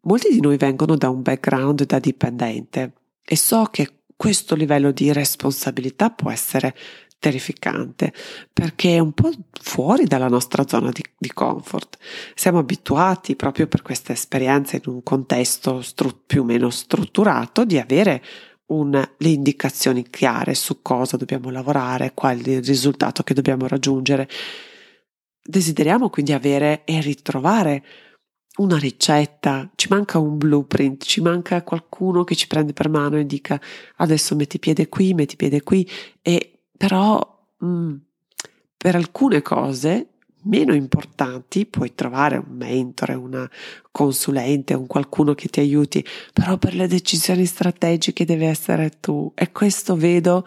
molti 0.01 0.29
di 0.29 0.39
noi 0.39 0.57
vengono 0.57 0.95
da 0.95 1.09
un 1.09 1.21
background 1.21 1.85
da 1.85 1.99
dipendente 1.99 2.93
e 3.23 3.35
so 3.35 3.65
che 3.71 4.01
questo 4.15 4.55
livello 4.55 4.91
di 4.91 5.11
responsabilità 5.11 6.11
può 6.11 6.31
essere 6.31 6.75
terrificante 7.21 8.11
perché 8.51 8.95
è 8.95 8.99
un 8.99 9.13
po' 9.13 9.31
fuori 9.61 10.05
dalla 10.05 10.27
nostra 10.27 10.67
zona 10.67 10.89
di, 10.91 11.03
di 11.17 11.31
comfort. 11.31 11.97
Siamo 12.33 12.57
abituati 12.57 13.35
proprio 13.35 13.67
per 13.67 13.83
questa 13.83 14.11
esperienza 14.11 14.75
in 14.75 14.81
un 14.85 15.03
contesto 15.03 15.81
stru- 15.81 16.23
più 16.25 16.41
o 16.41 16.45
meno 16.45 16.71
strutturato 16.71 17.63
di 17.63 17.77
avere 17.77 18.23
un, 18.67 18.91
le 18.91 19.29
indicazioni 19.29 20.09
chiare 20.09 20.55
su 20.55 20.81
cosa 20.81 21.15
dobbiamo 21.15 21.51
lavorare, 21.51 22.13
qual 22.13 22.41
è 22.41 22.49
il 22.49 22.63
risultato 22.63 23.21
che 23.21 23.35
dobbiamo 23.35 23.67
raggiungere. 23.67 24.27
Desideriamo 25.43 26.09
quindi 26.09 26.33
avere 26.33 26.83
e 26.85 27.01
ritrovare 27.01 27.83
una 28.57 28.77
ricetta, 28.77 29.69
ci 29.75 29.87
manca 29.89 30.19
un 30.19 30.37
blueprint, 30.37 31.03
ci 31.03 31.21
manca 31.21 31.63
qualcuno 31.63 32.23
che 32.23 32.35
ci 32.35 32.47
prende 32.47 32.73
per 32.73 32.89
mano 32.89 33.17
e 33.17 33.25
dica 33.25 33.59
adesso 33.97 34.35
metti 34.35 34.59
piede 34.59 34.89
qui, 34.89 35.13
metti 35.13 35.35
piede 35.35 35.61
qui 35.63 35.89
e 36.21 36.59
però 36.75 37.19
mh, 37.57 37.65
mm, 37.65 37.95
per 38.77 38.95
alcune 38.95 39.41
cose 39.41 40.07
meno 40.43 40.73
importanti, 40.73 41.65
puoi 41.65 41.93
trovare 41.93 42.37
un 42.37 42.55
mentore, 42.55 43.13
una 43.13 43.49
consulente, 43.91 44.73
un 44.73 44.87
qualcuno 44.87 45.33
che 45.33 45.47
ti 45.49 45.59
aiuti, 45.59 46.03
però 46.33 46.57
per 46.57 46.73
le 46.73 46.87
decisioni 46.87 47.45
strategiche 47.45 48.25
deve 48.25 48.47
essere 48.47 48.91
tu. 48.99 49.31
E 49.35 49.51
questo 49.51 49.95
vedo 49.95 50.45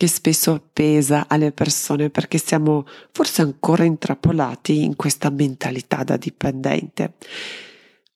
che 0.00 0.06
spesso 0.06 0.70
pesa 0.72 1.26
alle 1.28 1.52
persone 1.52 2.08
perché 2.08 2.38
siamo 2.38 2.86
forse 3.12 3.42
ancora 3.42 3.84
intrappolati 3.84 4.82
in 4.82 4.96
questa 4.96 5.28
mentalità 5.28 6.04
da 6.04 6.16
dipendente. 6.16 7.16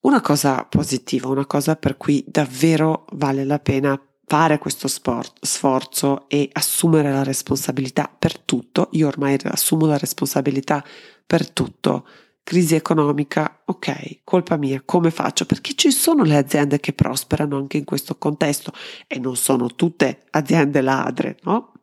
Una 0.01 0.23
cosa 0.23 0.65
positiva, 0.65 1.29
una 1.29 1.45
cosa 1.45 1.77
per 1.77 1.99
cui 1.99 2.25
davvero 2.27 3.05
vale 3.13 3.45
la 3.45 3.59
pena 3.59 4.01
fare 4.25 4.57
questo 4.57 4.89
sport, 4.89 5.45
sforzo 5.45 6.27
e 6.29 6.49
assumere 6.55 7.13
la 7.13 7.23
responsabilità 7.23 8.11
per 8.19 8.39
tutto. 8.39 8.89
Io 8.93 9.07
ormai 9.07 9.37
assumo 9.43 9.85
la 9.85 9.99
responsabilità 9.99 10.83
per 11.27 11.51
tutto. 11.51 12.07
Crisi 12.43 12.75
economica, 12.77 13.61
ok, 13.63 14.21
colpa 14.25 14.57
mia, 14.57 14.81
come 14.83 15.11
faccio? 15.11 15.45
Perché 15.45 15.75
ci 15.75 15.91
sono 15.91 16.23
le 16.23 16.39
aziende 16.39 16.81
che 16.81 16.95
prosperano 16.95 17.59
anche 17.59 17.77
in 17.77 17.85
questo 17.85 18.17
contesto 18.17 18.73
e 19.07 19.19
non 19.19 19.37
sono 19.37 19.67
tutte 19.67 20.23
aziende 20.31 20.81
ladre, 20.81 21.37
no? 21.43 21.74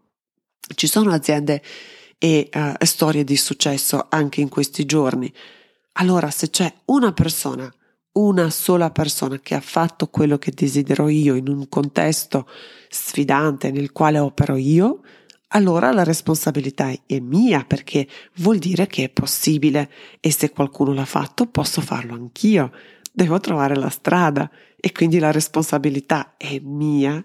Ci 0.74 0.88
sono 0.88 1.12
aziende 1.12 1.62
e 2.18 2.50
uh, 2.54 2.86
storie 2.86 3.24
di 3.24 3.36
successo 3.36 4.08
anche 4.10 4.42
in 4.42 4.50
questi 4.50 4.86
giorni. 4.86 5.32
Allora, 5.94 6.30
se 6.30 6.50
c'è 6.50 6.72
una 6.86 7.12
persona 7.14 7.72
una 8.14 8.50
sola 8.50 8.92
persona 8.92 9.40
che 9.40 9.56
ha 9.56 9.62
fatto 9.62 10.08
quello 10.08 10.38
che 10.38 10.52
desidero 10.54 11.08
io 11.08 11.36
in 11.36 11.48
un 11.48 11.70
contesto 11.70 12.48
sfidante 12.90 13.72
nel 13.72 13.94
quale 13.94 14.20
opero 14.20 14.58
io, 14.58 15.02
allora 15.54 15.92
la 15.92 16.04
responsabilità 16.04 16.92
è 17.06 17.20
mia 17.20 17.64
perché 17.64 18.08
vuol 18.38 18.58
dire 18.58 18.88
che 18.88 19.06
è 19.06 19.10
possibile 19.10 19.90
e 20.20 20.32
se 20.32 20.50
qualcuno 20.50 20.94
l'ha 20.94 21.06
fatto 21.06 21.46
posso 21.46 21.82
farlo 21.82 22.14
anch'io. 22.14 22.72
Devo 23.14 23.40
trovare 23.40 23.76
la 23.76 23.90
strada 23.90 24.50
e 24.78 24.92
quindi 24.92 25.20
la 25.20 25.32
responsabilità 25.32 26.36
è 26.38 26.60
mia. 26.60 27.24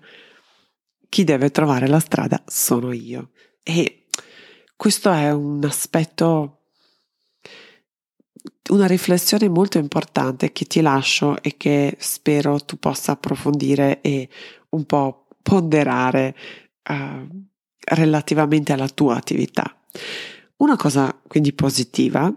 Chi 1.09 1.25
deve 1.25 1.51
trovare 1.51 1.89
la 1.89 2.01
strada 2.01 2.43
sono 2.47 2.93
io. 2.93 3.31
E 3.63 4.07
questo 4.77 5.11
è 5.13 5.33
un 5.33 5.65
aspetto 5.65 6.57
una 8.69 8.87
riflessione 8.87 9.49
molto 9.49 9.79
importante 9.79 10.53
che 10.53 10.65
ti 10.65 10.81
lascio 10.81 11.41
e 11.43 11.57
che 11.57 11.97
spero 12.01 12.59
tu 12.61 12.79
possa 12.79 13.13
approfondire 13.13 14.01
e 14.01 14.29
un 14.71 14.85
po' 14.85 15.27
ponderare 15.43 16.35
uh, 16.89 17.47
relativamente 17.79 18.73
alla 18.73 18.89
tua 18.89 19.17
attività. 19.17 19.81
Una 20.57 20.77
cosa 20.77 21.17
quindi 21.27 21.53
positiva 21.53 22.33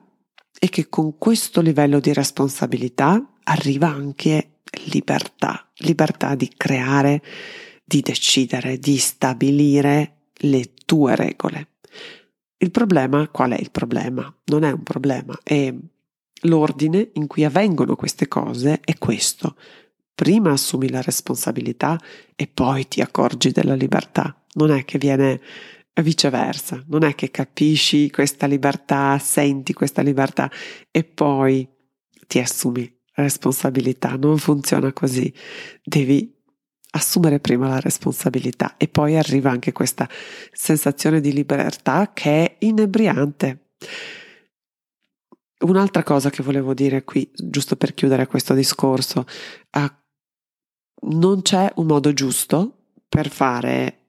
è 0.57 0.69
che 0.69 0.89
con 0.89 1.17
questo 1.17 1.61
livello 1.61 1.99
di 1.99 2.13
responsabilità 2.13 3.37
arriva 3.43 3.87
anche 3.87 4.59
libertà, 4.91 5.67
libertà 5.77 6.35
di 6.35 6.51
creare, 6.55 7.23
di 7.89 8.01
decidere, 8.01 8.77
di 8.77 8.97
stabilire 8.97 10.27
le 10.41 10.73
tue 10.85 11.15
regole. 11.15 11.69
Il 12.57 12.69
problema, 12.69 13.27
qual 13.29 13.51
è 13.51 13.59
il 13.59 13.71
problema? 13.71 14.31
Non 14.45 14.63
è 14.63 14.71
un 14.71 14.83
problema, 14.83 15.37
è 15.43 15.73
L'ordine 16.43 17.09
in 17.13 17.27
cui 17.27 17.43
avvengono 17.43 17.95
queste 17.95 18.27
cose 18.27 18.79
è 18.81 18.97
questo. 18.97 19.57
Prima 20.15 20.51
assumi 20.51 20.89
la 20.89 21.01
responsabilità 21.01 21.99
e 22.35 22.47
poi 22.47 22.87
ti 22.87 23.01
accorgi 23.01 23.51
della 23.51 23.75
libertà. 23.75 24.41
Non 24.53 24.71
è 24.71 24.85
che 24.85 24.97
viene 24.97 25.41
viceversa, 26.01 26.81
non 26.87 27.03
è 27.03 27.13
che 27.13 27.29
capisci 27.29 28.09
questa 28.09 28.47
libertà, 28.47 29.19
senti 29.19 29.73
questa 29.73 30.01
libertà 30.01 30.49
e 30.91 31.03
poi 31.03 31.67
ti 32.25 32.39
assumi 32.39 32.89
responsabilità. 33.15 34.15
Non 34.15 34.37
funziona 34.37 34.93
così. 34.93 35.33
Devi 35.83 36.38
assumere 36.91 37.39
prima 37.39 37.67
la 37.67 37.79
responsabilità 37.79 38.75
e 38.77 38.87
poi 38.87 39.15
arriva 39.15 39.51
anche 39.51 39.71
questa 39.71 40.09
sensazione 40.51 41.21
di 41.21 41.33
libertà 41.33 42.11
che 42.13 42.43
è 42.43 42.55
inebriante. 42.59 43.65
Un'altra 45.59 46.03
cosa 46.03 46.29
che 46.29 46.41
volevo 46.41 46.73
dire 46.73 47.03
qui, 47.03 47.29
giusto 47.33 47.75
per 47.75 47.93
chiudere 47.93 48.27
questo 48.27 48.53
discorso, 48.53 49.25
uh, 49.71 49.91
non 51.11 51.41
c'è 51.41 51.71
un 51.75 51.85
modo 51.85 52.13
giusto 52.13 52.77
per 53.09 53.29
fare 53.29 54.07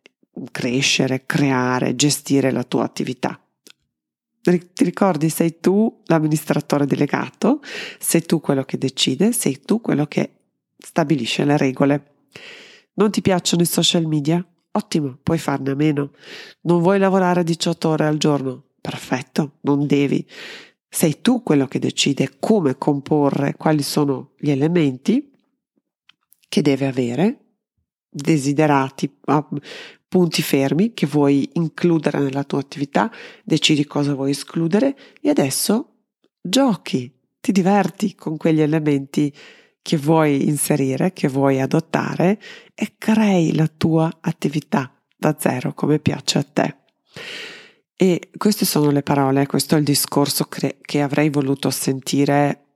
crescere, 0.52 1.26
creare, 1.26 1.96
gestire 1.96 2.50
la 2.50 2.62
tua 2.62 2.84
attività. 2.84 3.40
Ti 4.42 4.84
ricordi, 4.84 5.28
sei 5.28 5.60
tu 5.60 6.02
l'amministratore 6.06 6.87
delegato, 6.87 7.60
sei 7.99 8.22
tu 8.22 8.40
quello 8.40 8.64
che 8.64 8.78
decide, 8.78 9.32
sei 9.32 9.60
tu 9.60 9.80
quello 9.80 10.06
che 10.06 10.30
stabilisce 10.78 11.44
le 11.44 11.58
regole. 11.58 12.04
Non 12.94 13.11
ti 13.11 13.20
piacciono 13.20 13.62
i 13.62 13.66
social 13.66 14.06
media? 14.06 14.44
Ottimo, 14.73 15.18
puoi 15.23 15.38
farne 15.38 15.70
a 15.70 15.75
meno. 15.75 16.12
Non 16.62 16.80
vuoi 16.80 16.99
lavorare 16.99 17.42
18 17.42 17.88
ore 17.88 18.06
al 18.06 18.18
giorno? 18.18 18.64
Perfetto, 18.80 19.59
non 19.62 19.87
devi. 19.87 20.26
Sei 20.88 21.20
tu 21.20 21.42
quello 21.42 21.66
che 21.66 21.78
decide 21.78 22.37
come 22.38 22.76
comporre, 22.76 23.54
quali 23.56 23.82
sono 23.82 24.32
gli 24.38 24.50
elementi 24.50 25.30
che 26.49 26.62
deve 26.62 26.87
avere, 26.87 27.38
desiderati, 28.09 29.18
ah, 29.26 29.49
punti 30.09 30.42
fermi 30.42 30.92
che 30.92 31.06
vuoi 31.06 31.49
includere 31.52 32.18
nella 32.18 32.42
tua 32.42 32.59
attività, 32.59 33.11
decidi 33.44 33.85
cosa 33.87 34.14
vuoi 34.14 34.30
escludere 34.30 34.97
e 35.20 35.30
adesso 35.30 35.99
giochi, 36.42 37.12
ti 37.40 37.52
diverti 37.52 38.16
con 38.16 38.37
quegli 38.37 38.61
elementi 38.61 39.32
che 39.90 39.97
vuoi 39.97 40.47
inserire, 40.47 41.12
che 41.12 41.26
vuoi 41.26 41.61
adottare 41.61 42.38
e 42.76 42.92
crei 42.97 43.56
la 43.56 43.66
tua 43.66 44.18
attività 44.20 44.88
da 45.16 45.35
zero 45.37 45.75
come 45.75 45.99
piace 45.99 46.38
a 46.38 46.44
te. 46.44 46.76
E 47.97 48.30
queste 48.37 48.64
sono 48.64 48.92
le 48.92 49.02
parole, 49.02 49.49
questo 49.49 49.75
è 49.75 49.78
il 49.78 49.85
discorso 49.85 50.44
che, 50.44 50.76
che 50.80 51.02
avrei 51.02 51.28
voluto 51.28 51.70
sentire 51.70 52.66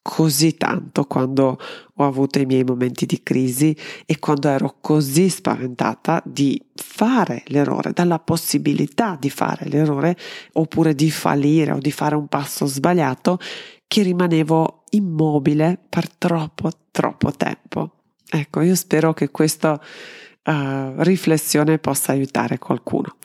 così 0.00 0.56
tanto 0.56 1.04
quando 1.04 1.58
ho 1.94 2.04
avuto 2.06 2.38
i 2.38 2.46
miei 2.46 2.64
momenti 2.64 3.04
di 3.04 3.22
crisi 3.22 3.76
e 4.06 4.18
quando 4.18 4.48
ero 4.48 4.76
così 4.80 5.28
spaventata 5.28 6.22
di 6.24 6.58
fare 6.74 7.42
l'errore, 7.48 7.92
dalla 7.92 8.20
possibilità 8.20 9.18
di 9.20 9.28
fare 9.28 9.68
l'errore 9.68 10.16
oppure 10.54 10.94
di 10.94 11.10
fallire 11.10 11.72
o 11.72 11.78
di 11.78 11.92
fare 11.92 12.14
un 12.14 12.26
passo 12.26 12.64
sbagliato 12.64 13.38
che 13.86 14.02
rimanevo 14.02 14.83
immobile 14.94 15.78
per 15.88 16.08
troppo 16.08 16.70
troppo 16.90 17.32
tempo. 17.32 17.90
Ecco, 18.28 18.60
io 18.60 18.74
spero 18.76 19.12
che 19.12 19.30
questa 19.30 19.72
uh, 19.72 21.02
riflessione 21.02 21.78
possa 21.78 22.12
aiutare 22.12 22.58
qualcuno. 22.58 23.16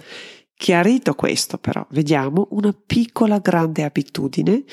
Chiarito 0.56 1.14
questo 1.14 1.58
però, 1.58 1.86
vediamo 1.92 2.48
una 2.52 2.74
piccola 2.74 3.38
grande 3.38 3.84
abitudine 3.84 4.64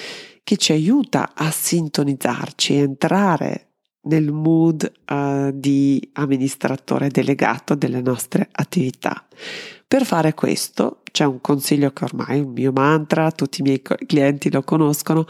che 0.43 0.57
ci 0.57 0.73
aiuta 0.73 1.33
a 1.35 1.51
sintonizzarci, 1.51 2.75
entrare 2.75 3.67
nel 4.07 4.33
mood 4.33 4.91
uh, 5.11 5.51
di 5.53 6.11
amministratore 6.15 7.09
delegato 7.09 7.75
delle 7.75 8.01
nostre 8.01 8.49
attività. 8.51 9.27
Per 9.87 10.05
fare 10.05 10.35
questo 10.35 11.03
c'è 11.13 11.25
un 11.25 11.41
consiglio 11.41 11.93
che 11.93 12.05
ormai 12.05 12.39
è 12.39 12.43
un 12.43 12.53
mio 12.53 12.73
mantra, 12.73 13.31
tutti 13.31 13.61
i 13.61 13.63
miei 13.63 13.83
clienti 13.83 14.51
lo 14.51 14.63
conoscono, 14.63 15.27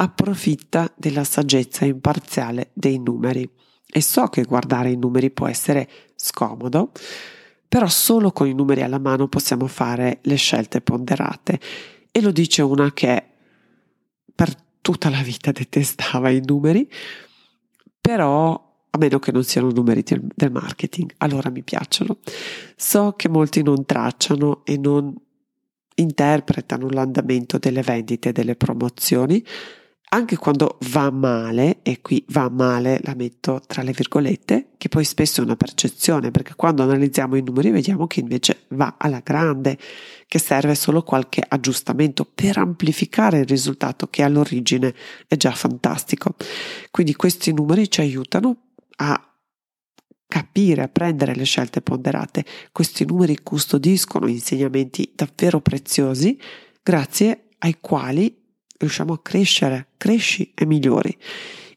approfitta 0.00 0.92
della 0.96 1.24
saggezza 1.24 1.84
imparziale 1.84 2.70
dei 2.72 2.98
numeri. 2.98 3.48
E 3.90 4.00
so 4.00 4.26
che 4.26 4.42
guardare 4.44 4.90
i 4.90 4.96
numeri 4.96 5.30
può 5.30 5.48
essere 5.48 5.88
scomodo, 6.14 6.92
però 7.66 7.88
solo 7.88 8.30
con 8.30 8.46
i 8.46 8.54
numeri 8.54 8.82
alla 8.82 8.98
mano 8.98 9.28
possiamo 9.28 9.66
fare 9.66 10.18
le 10.22 10.36
scelte 10.36 10.80
ponderate. 10.80 11.58
E 12.12 12.20
lo 12.20 12.30
dice 12.30 12.62
una 12.62 12.92
che 12.92 13.24
per 14.34 14.54
tutta 14.80 15.10
la 15.10 15.22
vita 15.22 15.52
detestava 15.52 16.30
i 16.30 16.42
numeri, 16.44 16.88
però 18.00 18.66
a 18.90 18.98
meno 18.98 19.18
che 19.18 19.32
non 19.32 19.42
siano 19.44 19.70
numeri 19.70 20.02
del, 20.02 20.50
marketing, 20.52 21.12
allora 21.18 21.50
mi 21.50 21.62
piacciono. 21.62 22.18
So 22.76 23.14
che 23.16 23.28
molti 23.28 23.62
non 23.62 23.84
tracciano 23.84 24.64
e 24.64 24.78
non 24.78 25.14
interpretano 25.96 26.88
l'andamento 26.88 27.58
delle 27.58 27.82
vendite 27.82 28.28
e 28.28 28.32
delle 28.32 28.54
promozioni, 28.54 29.44
anche 30.10 30.36
quando 30.36 30.78
va 30.90 31.10
male, 31.10 31.80
e 31.82 32.00
qui 32.00 32.24
va 32.28 32.48
male 32.48 33.00
la 33.02 33.14
metto 33.14 33.60
tra 33.66 33.82
le 33.82 33.92
virgolette, 33.92 34.70
che 34.78 34.88
poi 34.88 35.04
spesso 35.04 35.40
è 35.40 35.44
una 35.44 35.56
percezione, 35.56 36.30
perché 36.30 36.54
quando 36.54 36.82
analizziamo 36.82 37.36
i 37.36 37.42
numeri 37.42 37.70
vediamo 37.70 38.06
che 38.06 38.20
invece 38.20 38.64
va 38.68 38.94
alla 38.98 39.20
grande, 39.20 39.76
che 40.26 40.38
serve 40.38 40.74
solo 40.74 41.02
qualche 41.02 41.42
aggiustamento 41.46 42.24
per 42.24 42.56
amplificare 42.58 43.40
il 43.40 43.46
risultato 43.46 44.06
che 44.08 44.22
all'origine 44.22 44.94
è 45.26 45.36
già 45.36 45.52
fantastico. 45.52 46.34
Quindi 46.90 47.14
questi 47.14 47.52
numeri 47.52 47.90
ci 47.90 48.00
aiutano 48.00 48.56
a 48.96 49.22
capire, 50.26 50.82
a 50.82 50.88
prendere 50.88 51.34
le 51.34 51.44
scelte 51.44 51.80
ponderate. 51.80 52.44
Questi 52.72 53.04
numeri 53.04 53.38
custodiscono 53.42 54.26
insegnamenti 54.26 55.12
davvero 55.14 55.60
preziosi 55.60 56.38
grazie 56.82 57.48
ai 57.58 57.76
quali 57.80 58.46
riusciamo 58.78 59.12
a 59.12 59.20
crescere, 59.20 59.88
cresci 59.96 60.52
e 60.54 60.64
migliori. 60.64 61.16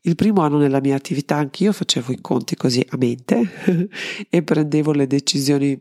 Il 0.04 0.16
primo 0.16 0.42
anno 0.42 0.58
nella 0.58 0.80
mia 0.80 0.96
attività 0.96 1.36
anch'io 1.36 1.74
facevo 1.74 2.12
i 2.12 2.22
conti 2.22 2.56
così 2.56 2.84
a 2.90 2.98
mente 2.98 3.90
e 4.30 4.42
prendevo 4.42 4.94
le 4.94 5.06
decisioni 5.06 5.80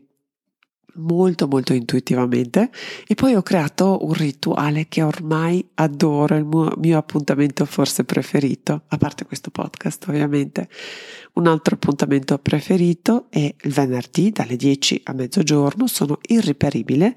molto 0.95 1.47
molto 1.47 1.73
intuitivamente 1.73 2.69
e 3.07 3.15
poi 3.15 3.35
ho 3.35 3.41
creato 3.41 4.05
un 4.05 4.13
rituale 4.13 4.87
che 4.87 5.01
ormai 5.01 5.65
adoro, 5.75 6.35
il 6.35 6.45
mio, 6.45 6.73
mio, 6.77 6.97
appuntamento 6.97 7.65
forse 7.65 8.03
preferito, 8.03 8.83
a 8.87 8.97
parte 8.97 9.25
questo 9.25 9.49
podcast 9.49 10.07
ovviamente. 10.07 10.69
Un 11.33 11.47
altro 11.47 11.75
appuntamento 11.75 12.37
preferito 12.39 13.27
è 13.29 13.53
il 13.61 13.71
venerdì 13.71 14.31
dalle 14.31 14.55
10 14.55 15.01
a 15.05 15.13
mezzogiorno, 15.13 15.87
sono 15.87 16.19
irriperibile 16.21 17.15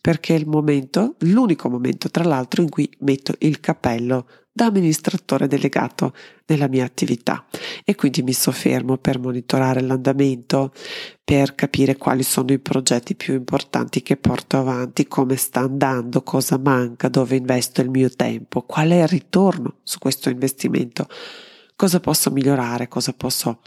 perché 0.00 0.36
è 0.36 0.38
il 0.38 0.46
momento, 0.46 1.16
l'unico 1.20 1.68
momento 1.68 2.10
tra 2.10 2.22
l'altro 2.22 2.62
in 2.62 2.68
cui 2.68 2.88
metto 3.00 3.34
il 3.38 3.58
cappello 3.58 4.26
da 4.56 4.64
amministratore 4.64 5.48
delegato 5.48 6.14
nella 6.46 6.66
mia 6.66 6.86
attività. 6.86 7.44
E 7.84 7.94
quindi 7.94 8.22
mi 8.22 8.32
soffermo 8.32 8.96
per 8.96 9.18
monitorare 9.18 9.82
l'andamento, 9.82 10.72
per 11.22 11.54
capire 11.54 11.98
quali 11.98 12.22
sono 12.22 12.52
i 12.52 12.58
progetti 12.58 13.14
più 13.14 13.34
importanti 13.34 14.00
che 14.00 14.16
porto 14.16 14.56
avanti, 14.56 15.06
come 15.08 15.36
sta 15.36 15.60
andando, 15.60 16.22
cosa 16.22 16.56
manca, 16.56 17.10
dove 17.10 17.36
investo 17.36 17.82
il 17.82 17.90
mio 17.90 18.08
tempo, 18.08 18.62
qual 18.62 18.88
è 18.88 19.02
il 19.02 19.08
ritorno 19.08 19.80
su 19.82 19.98
questo 19.98 20.30
investimento, 20.30 21.06
cosa 21.76 22.00
posso 22.00 22.30
migliorare, 22.30 22.88
cosa 22.88 23.12
posso 23.12 23.60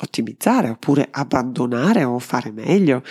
ottimizzare 0.00 0.68
oppure 0.68 1.08
abbandonare 1.10 2.04
o 2.04 2.16
fare 2.20 2.52
meglio, 2.52 3.02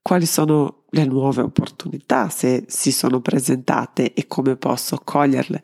quali 0.00 0.24
sono 0.24 0.84
le 0.90 1.04
nuove 1.04 1.42
opportunità 1.42 2.28
se 2.28 2.62
si 2.68 2.92
sono 2.92 3.20
presentate 3.20 4.14
e 4.14 4.28
come 4.28 4.54
posso 4.54 5.00
coglierle 5.02 5.62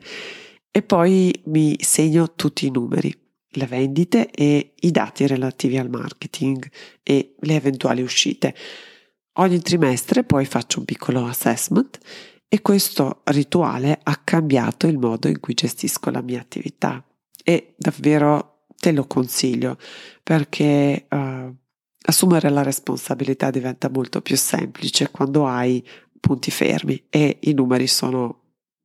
e 0.77 0.83
poi 0.83 1.33
mi 1.45 1.75
segno 1.79 2.33
tutti 2.35 2.67
i 2.67 2.69
numeri, 2.69 3.11
le 3.49 3.65
vendite 3.65 4.29
e 4.29 4.75
i 4.79 4.91
dati 4.91 5.25
relativi 5.25 5.75
al 5.79 5.89
marketing 5.89 6.69
e 7.01 7.33
le 7.39 7.55
eventuali 7.55 8.03
uscite. 8.03 8.53
Ogni 9.39 9.59
trimestre 9.59 10.23
poi 10.23 10.45
faccio 10.45 10.77
un 10.77 10.85
piccolo 10.85 11.25
assessment 11.25 11.97
e 12.47 12.61
questo 12.61 13.21
rituale 13.23 13.99
ha 14.03 14.21
cambiato 14.23 14.85
il 14.85 14.99
modo 14.99 15.27
in 15.27 15.39
cui 15.39 15.55
gestisco 15.55 16.11
la 16.11 16.21
mia 16.21 16.41
attività 16.41 17.03
e 17.43 17.73
davvero 17.75 18.65
te 18.77 18.91
lo 18.91 19.07
consiglio 19.07 19.79
perché 20.21 21.07
uh, 21.09 21.55
assumere 22.03 22.51
la 22.51 22.61
responsabilità 22.61 23.49
diventa 23.49 23.89
molto 23.89 24.21
più 24.21 24.37
semplice 24.37 25.09
quando 25.09 25.47
hai 25.47 25.83
punti 26.19 26.51
fermi 26.51 27.05
e 27.09 27.37
i 27.39 27.53
numeri 27.53 27.87
sono 27.87 28.41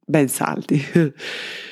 ben 0.07 0.29
saldi. 0.31 0.83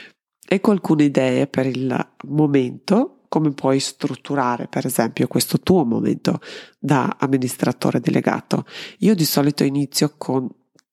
Ecco 0.53 0.73
alcune 0.73 1.05
idee 1.05 1.47
per 1.47 1.65
il 1.67 2.09
momento, 2.25 3.21
come 3.29 3.53
puoi 3.53 3.79
strutturare 3.79 4.67
per 4.67 4.85
esempio 4.85 5.29
questo 5.29 5.61
tuo 5.61 5.85
momento 5.85 6.41
da 6.77 7.19
amministratore 7.21 8.01
delegato. 8.01 8.65
Io 8.99 9.15
di 9.15 9.25
solito 9.25 9.63
inizio 9.63 10.15
con 10.19 10.49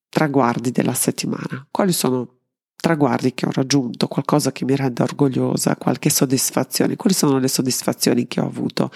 traguardi 0.09 0.69
della 0.69 0.93
settimana. 0.93 1.65
Quali 1.71 1.91
sono 1.91 2.35
traguardi 2.75 3.33
che 3.33 3.47
ho 3.47 3.51
raggiunto, 3.51 4.07
qualcosa 4.07 4.51
che 4.51 4.63
mi 4.63 4.75
rende 4.75 5.01
orgogliosa, 5.01 5.75
qualche 5.75 6.11
soddisfazione, 6.11 6.95
quali 6.95 7.15
sono 7.15 7.39
le 7.39 7.47
soddisfazioni 7.47 8.27
che 8.27 8.39
ho 8.39 8.45
avuto 8.45 8.91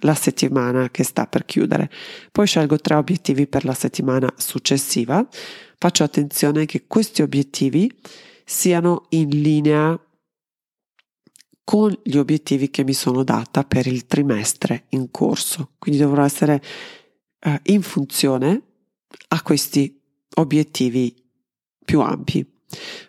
la 0.00 0.14
settimana 0.14 0.90
che 0.90 1.04
sta 1.04 1.28
per 1.28 1.44
chiudere. 1.44 1.88
Poi 2.32 2.48
scelgo 2.48 2.78
tre 2.78 2.96
obiettivi 2.96 3.46
per 3.46 3.64
la 3.64 3.74
settimana 3.74 4.28
successiva, 4.36 5.24
faccio 5.78 6.02
attenzione 6.02 6.66
che 6.66 6.86
questi 6.88 7.22
obiettivi 7.22 7.88
siano 8.50 9.04
in 9.10 9.28
linea 9.28 9.98
con 11.62 11.96
gli 12.02 12.16
obiettivi 12.16 12.68
che 12.68 12.82
mi 12.82 12.94
sono 12.94 13.22
data 13.22 13.62
per 13.62 13.86
il 13.86 14.06
trimestre 14.06 14.86
in 14.88 15.12
corso. 15.12 15.74
Quindi 15.78 16.00
dovrò 16.00 16.24
essere 16.24 16.60
eh, 17.38 17.60
in 17.66 17.82
funzione 17.82 18.62
a 19.28 19.42
questi 19.42 20.00
obiettivi 20.34 21.14
più 21.84 22.00
ampi. 22.00 22.44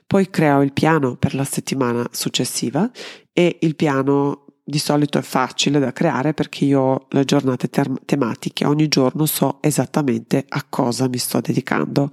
Poi 0.05 0.29
creo 0.29 0.61
il 0.61 0.73
piano 0.73 1.15
per 1.15 1.33
la 1.33 1.43
settimana 1.43 2.07
successiva 2.11 2.89
e 3.33 3.57
il 3.61 3.75
piano 3.75 4.45
di 4.63 4.77
solito 4.77 5.17
è 5.17 5.23
facile 5.23 5.79
da 5.79 5.91
creare 5.91 6.35
perché 6.35 6.65
io 6.65 6.81
ho 6.81 7.07
le 7.09 7.25
giornate 7.25 7.67
ter- 7.67 8.05
tematiche, 8.05 8.65
ogni 8.65 8.87
giorno 8.87 9.25
so 9.25 9.57
esattamente 9.61 10.45
a 10.47 10.63
cosa 10.69 11.09
mi 11.09 11.17
sto 11.17 11.41
dedicando 11.41 12.11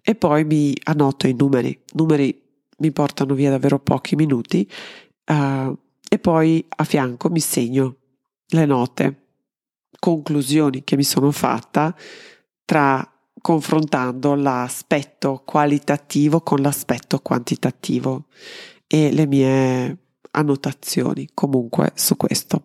e 0.00 0.14
poi 0.14 0.44
mi 0.44 0.74
annoto 0.84 1.26
i 1.26 1.34
numeri, 1.34 1.78
numeri 1.92 2.43
mi 2.78 2.92
portano 2.92 3.34
via 3.34 3.50
davvero 3.50 3.78
pochi 3.78 4.16
minuti 4.16 4.68
uh, 5.26 5.76
e 6.08 6.18
poi 6.18 6.64
a 6.68 6.84
fianco 6.84 7.28
mi 7.28 7.40
segno 7.40 7.96
le 8.48 8.66
note, 8.66 9.26
conclusioni 9.98 10.84
che 10.84 10.96
mi 10.96 11.04
sono 11.04 11.30
fatta 11.30 11.94
tra 12.64 13.08
confrontando 13.40 14.34
l'aspetto 14.34 15.42
qualitativo 15.44 16.40
con 16.40 16.60
l'aspetto 16.62 17.18
quantitativo 17.18 18.26
e 18.86 19.12
le 19.12 19.26
mie 19.26 19.98
annotazioni 20.30 21.28
comunque 21.34 21.92
su 21.94 22.16
questo 22.16 22.64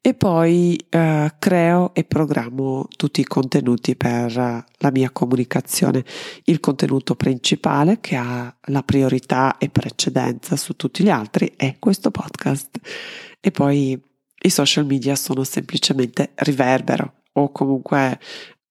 e 0.00 0.14
poi 0.14 0.78
eh, 0.88 1.34
creo 1.38 1.94
e 1.94 2.04
programmo 2.04 2.86
tutti 2.96 3.20
i 3.20 3.24
contenuti 3.24 3.96
per 3.96 4.36
uh, 4.36 4.64
la 4.78 4.90
mia 4.90 5.10
comunicazione. 5.10 6.04
Il 6.44 6.60
contenuto 6.60 7.14
principale 7.14 8.00
che 8.00 8.16
ha 8.16 8.54
la 8.66 8.82
priorità 8.82 9.58
e 9.58 9.68
precedenza 9.68 10.56
su 10.56 10.76
tutti 10.76 11.02
gli 11.02 11.10
altri 11.10 11.52
è 11.56 11.76
questo 11.78 12.10
podcast 12.10 12.78
e 13.40 13.50
poi 13.50 14.00
i 14.40 14.50
social 14.50 14.86
media 14.86 15.16
sono 15.16 15.42
semplicemente 15.44 16.32
riverbero 16.36 17.22
o 17.32 17.50
comunque 17.50 18.20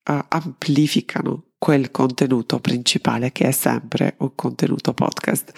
uh, 0.10 0.20
amplificano 0.28 1.44
quel 1.58 1.92
contenuto 1.92 2.60
principale 2.60 3.32
che 3.32 3.48
è 3.48 3.52
sempre 3.52 4.16
un 4.20 4.34
contenuto 4.36 4.94
podcast. 4.94 5.52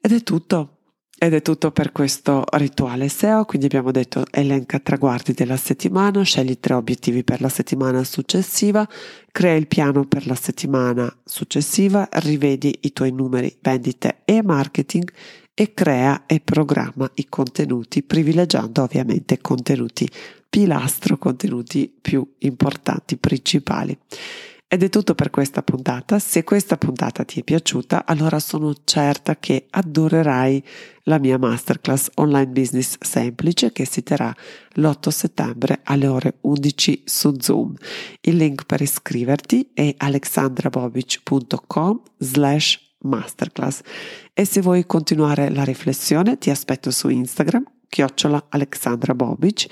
Ed 0.00 0.12
è 0.12 0.22
tutto. 0.22 0.77
Ed 1.20 1.34
è 1.34 1.42
tutto 1.42 1.72
per 1.72 1.90
questo 1.90 2.44
rituale 2.52 3.08
SEO, 3.08 3.44
quindi 3.44 3.66
abbiamo 3.66 3.90
detto 3.90 4.24
elenca 4.30 4.78
traguardi 4.78 5.32
della 5.32 5.56
settimana, 5.56 6.22
scegli 6.22 6.60
tre 6.60 6.74
obiettivi 6.74 7.24
per 7.24 7.40
la 7.40 7.48
settimana 7.48 8.04
successiva, 8.04 8.88
crea 9.32 9.56
il 9.56 9.66
piano 9.66 10.04
per 10.04 10.28
la 10.28 10.36
settimana 10.36 11.12
successiva, 11.24 12.08
rivedi 12.12 12.78
i 12.82 12.92
tuoi 12.92 13.10
numeri 13.10 13.56
vendite 13.60 14.20
e 14.24 14.44
marketing 14.44 15.10
e 15.54 15.74
crea 15.74 16.22
e 16.26 16.38
programma 16.38 17.10
i 17.14 17.26
contenuti, 17.28 18.04
privilegiando 18.04 18.84
ovviamente 18.84 19.40
contenuti 19.40 20.08
pilastro, 20.48 21.18
contenuti 21.18 21.92
più 22.00 22.24
importanti, 22.38 23.16
principali. 23.16 23.98
Ed 24.70 24.82
è 24.82 24.90
tutto 24.90 25.14
per 25.14 25.30
questa 25.30 25.62
puntata. 25.62 26.18
Se 26.18 26.44
questa 26.44 26.76
puntata 26.76 27.24
ti 27.24 27.40
è 27.40 27.42
piaciuta, 27.42 28.04
allora 28.04 28.38
sono 28.38 28.74
certa 28.84 29.38
che 29.38 29.66
adorerai 29.70 30.62
la 31.04 31.18
mia 31.18 31.38
masterclass 31.38 32.10
online 32.16 32.48
business 32.48 32.98
semplice 33.00 33.72
che 33.72 33.86
si 33.86 34.02
terrà 34.02 34.30
l'8 34.74 35.08
settembre 35.08 35.80
alle 35.84 36.06
ore 36.06 36.36
11 36.42 37.04
su 37.06 37.34
Zoom. 37.40 37.74
Il 38.20 38.36
link 38.36 38.66
per 38.66 38.82
iscriverti 38.82 39.70
è 39.72 39.94
alexandrabobic.com 39.96 42.02
slash 42.18 42.78
masterclass 42.98 43.80
e 44.34 44.44
se 44.44 44.60
vuoi 44.60 44.84
continuare 44.84 45.48
la 45.48 45.64
riflessione 45.64 46.36
ti 46.36 46.50
aspetto 46.50 46.90
su 46.90 47.08
Instagram 47.08 47.64
chiocciola 47.88 48.46
Alexandra 48.50 49.14
Bobic 49.14 49.66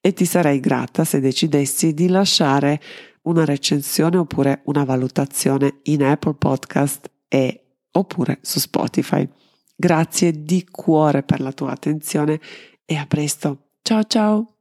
e 0.00 0.12
ti 0.12 0.24
sarei 0.24 0.60
grata 0.60 1.04
se 1.04 1.20
decidessi 1.20 1.94
di 1.94 2.08
lasciare 2.08 2.80
una 3.22 3.44
recensione 3.44 4.16
oppure 4.16 4.62
una 4.64 4.84
valutazione 4.84 5.80
in 5.84 6.02
Apple 6.02 6.34
Podcast 6.34 7.10
e 7.28 7.64
oppure 7.92 8.38
su 8.42 8.58
Spotify. 8.58 9.28
Grazie 9.76 10.44
di 10.44 10.66
cuore 10.70 11.22
per 11.22 11.40
la 11.40 11.52
tua 11.52 11.72
attenzione 11.72 12.40
e 12.84 12.96
a 12.96 13.06
presto. 13.06 13.70
Ciao 13.82 14.04
ciao! 14.04 14.59